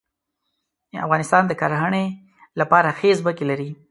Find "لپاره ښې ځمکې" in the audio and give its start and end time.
2.59-3.45